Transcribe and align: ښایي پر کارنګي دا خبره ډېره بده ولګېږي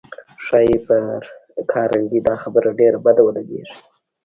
ښایي 0.45 0.77
پر 0.85 1.01
کارنګي 1.71 2.19
دا 2.27 2.35
خبره 2.43 2.69
ډېره 2.79 2.97
بده 3.05 3.21
ولګېږي 3.23 3.77